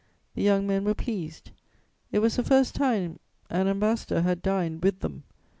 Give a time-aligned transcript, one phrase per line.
[0.33, 1.51] The young men were pleased:
[2.11, 3.19] it was the first time
[3.51, 5.25] an ambassador had dined 'with them.'